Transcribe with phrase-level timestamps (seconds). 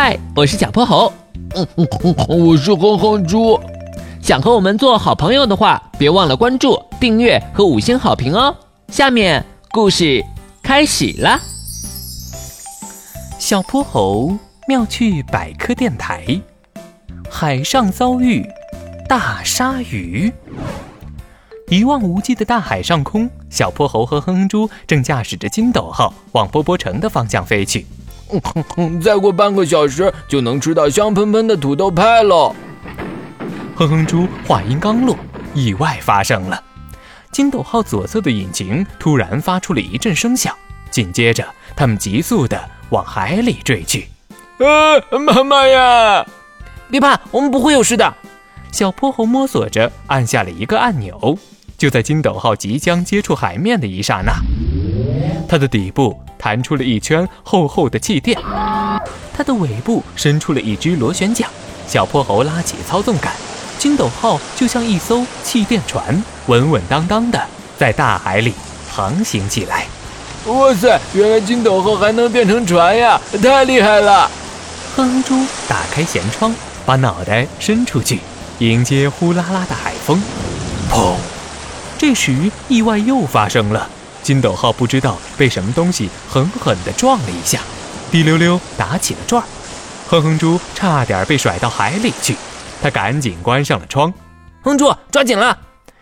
[0.00, 1.12] 嗨，我是小泼猴。
[1.56, 3.58] 嗯嗯嗯，我是哼哼猪。
[4.22, 8.54] 想和我们做好朋友的话，别忘了关注、订阅和五星好评哦。
[8.92, 10.24] 下面故事
[10.62, 11.40] 开始了。
[13.40, 14.38] 小泼猴
[14.68, 16.40] 妙趣百科电台，
[17.28, 18.46] 海上遭遇
[19.08, 20.32] 大鲨鱼。
[21.70, 27.84] 一望无际的大海上空，小泼猴和哼哼猪正驾驶着筋斗号往波波城的方向飞去。
[29.02, 32.54] 再过半个小时就能吃到香喷喷的土豆派了。
[33.74, 35.16] 哼哼猪话音刚落，
[35.54, 36.62] 意外发生了。
[37.30, 40.54] 金斗号左侧的引擎突然发出了一阵声响，
[40.90, 42.58] 紧接着他们急速的
[42.90, 44.08] 往海里坠去。
[44.58, 46.26] 啊，妈妈呀！
[46.90, 48.14] 别怕，我们不会有事的。
[48.72, 51.38] 小泼猴摸索着按下了一个按钮，
[51.76, 54.32] 就在金斗号即将接触海面的一刹那，
[55.48, 56.20] 它的底部。
[56.38, 58.38] 弹出了一圈厚厚的气垫，
[59.36, 61.48] 它的尾部伸出了一只螺旋桨。
[61.86, 63.32] 小泼猴拉起操纵杆，
[63.78, 67.42] 金斗号就像一艘气垫船，稳稳当当的
[67.76, 68.52] 在大海里
[68.90, 69.86] 航行起来。
[70.46, 74.30] 哇塞，原来金斗号还能变成船呀，太厉害了！
[74.96, 76.54] 哼哼猪打开舷窗，
[76.86, 78.20] 把脑袋伸出去，
[78.58, 80.22] 迎接呼啦啦的海风。
[80.90, 81.14] 砰！
[81.98, 83.88] 这时意外又发生了。
[84.28, 87.62] 金斗号不知道被什么东西狠狠地撞了一下，
[88.10, 89.48] 滴溜溜打起了转儿。
[90.06, 92.36] 哼哼猪差点被甩到海里去，
[92.82, 94.12] 他赶紧关上了窗。
[94.60, 95.58] 哼猪，抓紧了！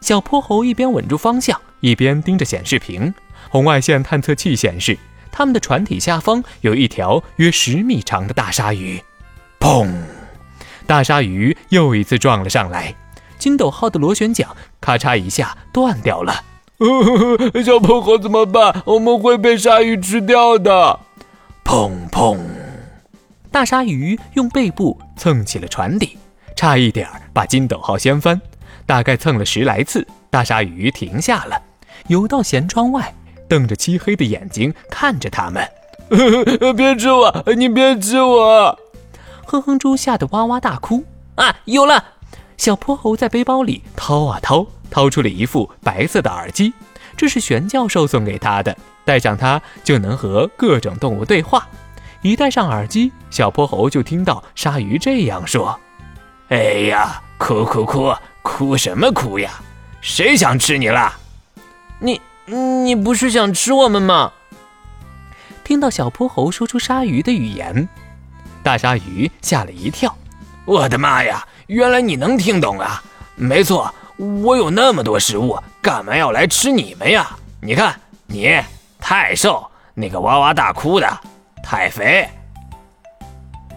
[0.00, 3.14] 小泼猴一边稳住方向，一边盯着显示屏。
[3.50, 4.98] 红外线探测器显示，
[5.30, 9.00] 他们的船体下方有一条约十米长的大鲨鱼。
[9.60, 9.88] 砰！
[10.88, 12.92] 大鲨鱼又一次撞了上来，
[13.38, 14.48] 金斗号的螺旋桨
[14.80, 16.42] 咔嚓一下断掉了。
[17.64, 18.82] 小泼猴怎么办？
[18.84, 21.00] 我们会被鲨鱼吃掉的！
[21.64, 22.38] 砰砰，
[23.50, 26.16] 大鲨鱼用背部蹭起了船底，
[26.54, 28.40] 差一点把金斗号掀翻。
[28.86, 31.60] 大概蹭了十来次，大鲨鱼停下了，
[32.06, 33.12] 游到舷窗外，
[33.48, 35.68] 瞪着漆黑的眼睛看着他们。
[36.74, 37.44] 别吃我！
[37.56, 38.78] 你别吃我！
[39.44, 41.04] 哼哼猪吓得哇哇大哭。
[41.34, 42.02] 啊，有了！
[42.56, 44.66] 小泼猴在背包里掏啊掏。
[44.90, 46.72] 掏出了一副白色的耳机，
[47.16, 51.66] 这是玄教授送给他的，戴上它就能和各种动物对话。
[52.22, 55.78] 一戴上耳机，小泼猴就听到鲨鱼这样说
[56.50, 56.56] ：“哎
[56.88, 58.12] 呀，哭哭哭，
[58.42, 59.52] 哭什么哭呀？
[60.00, 61.12] 谁想吃你了？
[62.00, 64.32] 你你不是想吃我们吗？”
[65.62, 67.88] 听到小泼猴说出鲨鱼的语言，
[68.62, 70.16] 大鲨鱼吓了一跳
[70.64, 73.02] ：“我的妈呀，原来你能听懂啊！
[73.36, 77.36] 没错。”我有那么多食物，干嘛要来吃你们呀？
[77.60, 77.94] 你看
[78.26, 78.60] 你
[78.98, 79.64] 太瘦，
[79.94, 81.08] 那个哇哇大哭的
[81.62, 82.28] 太肥。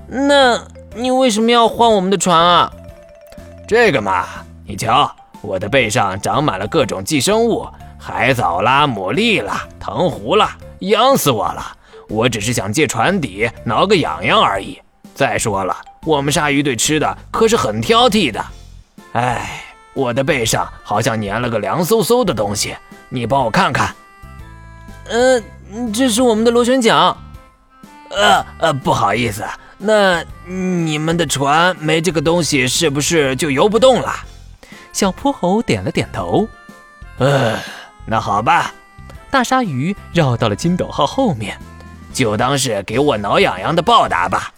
[0.07, 0.59] 那
[0.95, 2.71] 你为什么要换我们的船啊？
[3.67, 4.25] 这个嘛，
[4.65, 7.67] 你瞧，我的背上长满了各种寄生物，
[7.99, 11.77] 海藻啦、牡蛎啦、藤壶啦，痒死我了。
[12.09, 14.81] 我只是想借船底挠个痒痒而已。
[15.13, 18.43] 再说了，我们鲨鱼对吃的可是很挑剔的。
[19.13, 19.65] 哎。
[19.93, 22.75] 我的背上好像粘了个凉飕飕的东西，
[23.09, 23.95] 你帮我看看。
[25.09, 25.41] 呃，
[25.93, 27.15] 这是我们的螺旋桨。
[28.09, 29.45] 呃呃，不好意思，
[29.77, 34.13] 那你们的船没这个东西，是不是就游不动了？
[34.93, 36.47] 小泼猴点了点头。
[37.17, 37.57] 呃，
[38.05, 38.73] 那好吧。
[39.29, 41.57] 大鲨鱼绕到了金斗号后面，
[42.13, 44.53] 就当是给我挠痒痒的报答吧。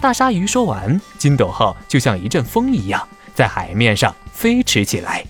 [0.00, 3.06] 大鲨鱼说完，金斗号就像一阵风一样。
[3.36, 5.22] 在海面上飞驰起来。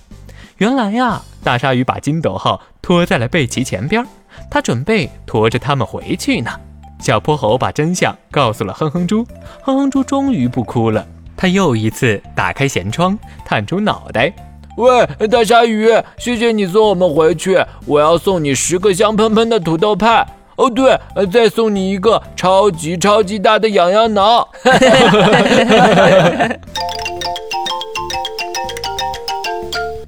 [0.59, 4.07] 原来呀，大鲨鱼把金斗号拖在了贝奇前边，
[4.51, 6.51] 他准备驮着他们回去呢。
[6.99, 9.27] 小泼猴把真相告诉了哼哼猪，
[9.61, 11.05] 哼哼猪终于不哭了。
[11.37, 14.33] 他又一次打开舷窗，探出脑袋
[14.79, 20.27] ：“喂，大鲨鱼，谢谢你送我们回去，我要送你十个香喷喷的土豆派。
[20.57, 20.99] 哦，对，
[21.31, 24.49] 再送你一个超级超级大的痒痒挠。”